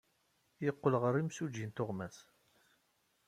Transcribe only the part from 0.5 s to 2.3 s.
Yeqqel ɣer yimsujji n tuɣmas.